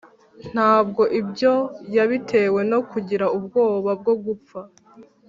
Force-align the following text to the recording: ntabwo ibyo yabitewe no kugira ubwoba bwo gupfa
ntabwo 0.53 1.01
ibyo 1.19 1.53
yabitewe 1.95 2.59
no 2.71 2.79
kugira 2.91 3.25
ubwoba 3.37 3.91
bwo 4.01 4.13
gupfa 4.25 4.59